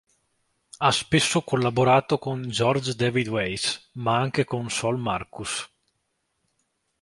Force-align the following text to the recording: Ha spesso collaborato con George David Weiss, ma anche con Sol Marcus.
Ha 0.77 0.89
spesso 0.89 1.43
collaborato 1.43 2.17
con 2.17 2.49
George 2.49 2.95
David 2.95 3.27
Weiss, 3.27 3.89
ma 3.97 4.17
anche 4.17 4.45
con 4.45 4.67
Sol 4.71 4.97
Marcus. 4.97 5.69